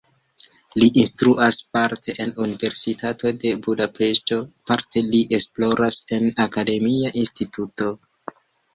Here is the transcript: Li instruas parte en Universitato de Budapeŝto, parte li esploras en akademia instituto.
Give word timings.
Li 0.83 0.85
instruas 1.01 1.59
parte 1.77 2.15
en 2.25 2.31
Universitato 2.47 3.35
de 3.45 3.53
Budapeŝto, 3.67 4.41
parte 4.73 5.07
li 5.13 5.23
esploras 5.41 6.03
en 6.21 6.29
akademia 6.51 7.17
instituto. 7.27 7.97